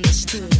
understood. 0.00 0.59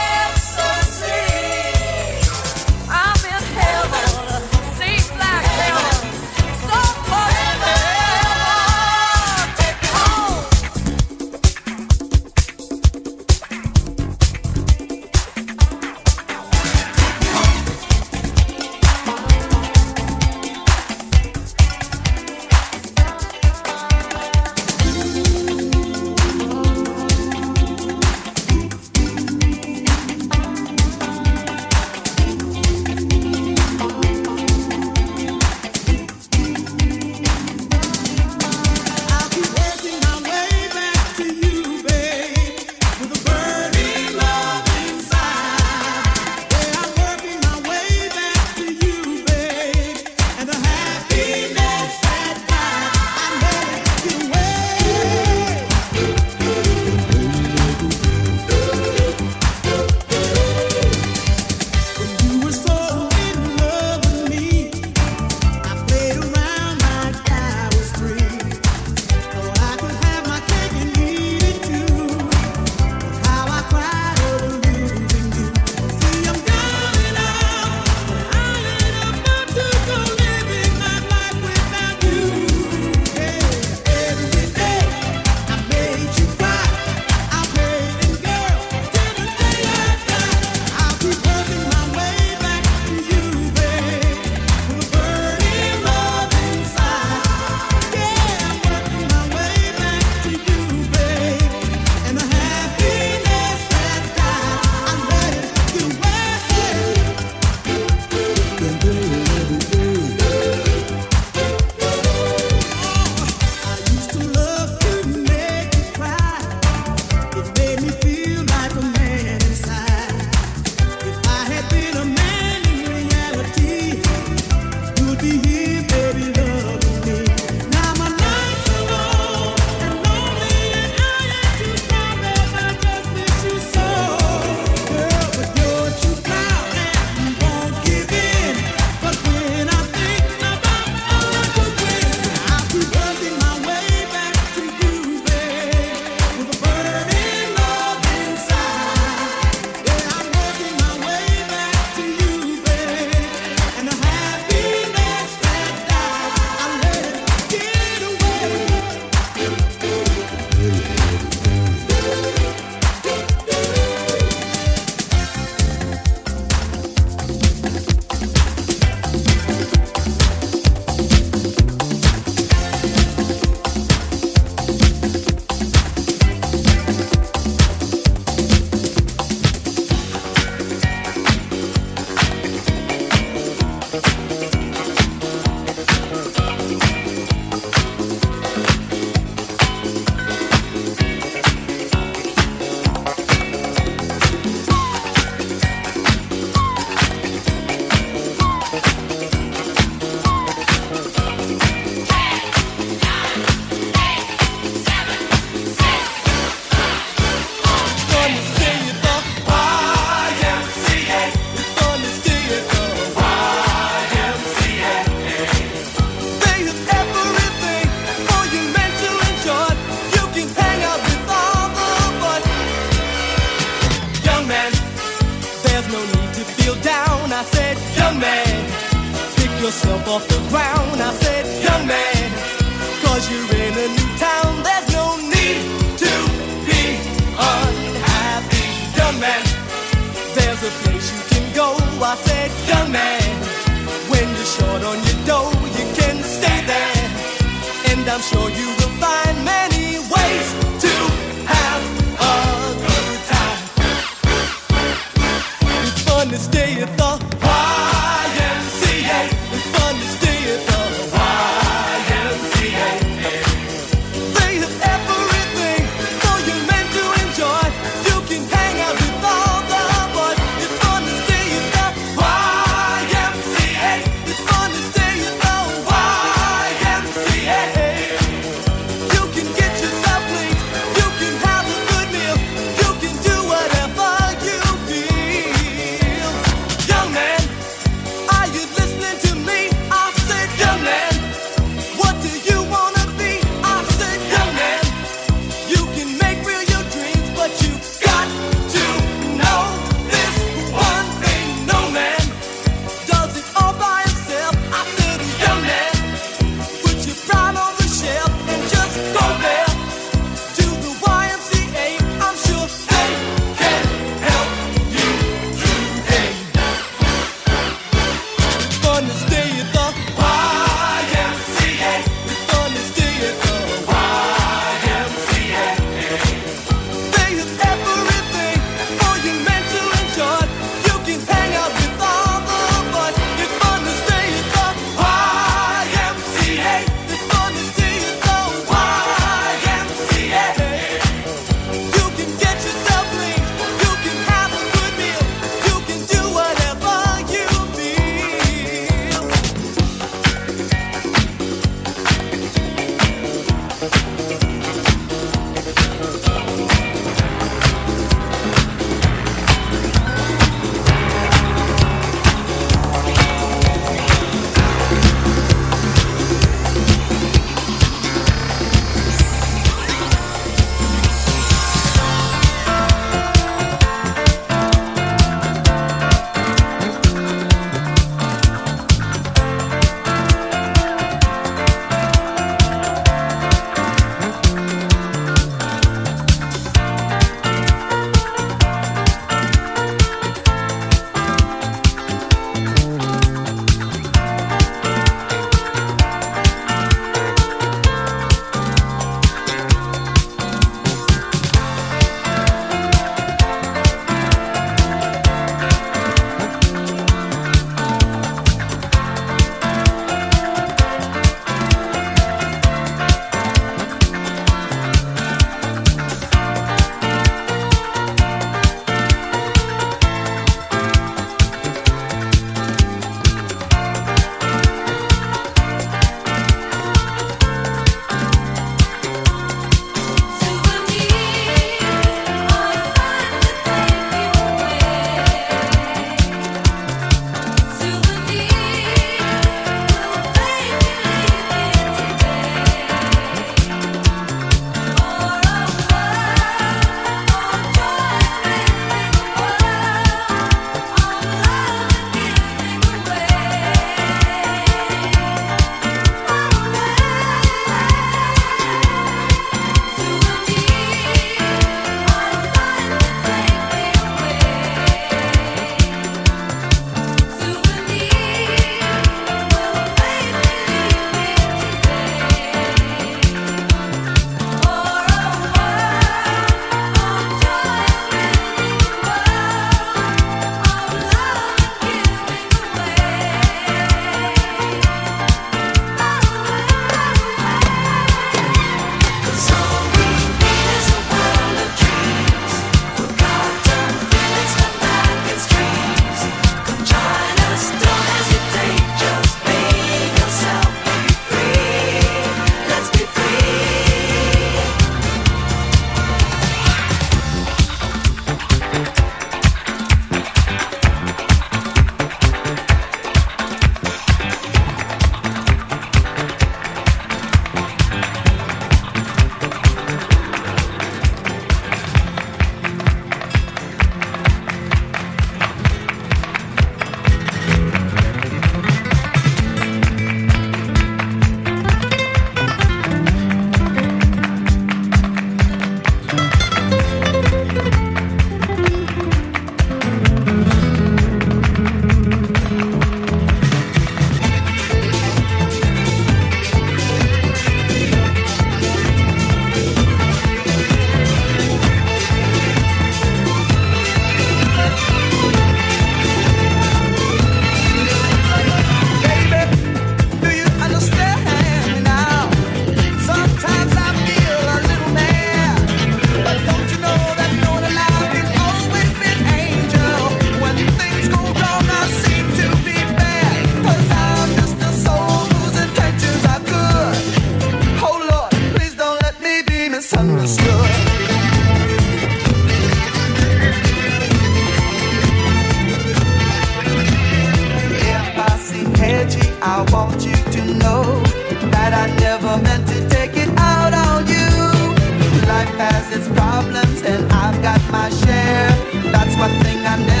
One 599.21 599.39
thing 599.41 599.59
I 599.67 599.75
never. 599.75 600.00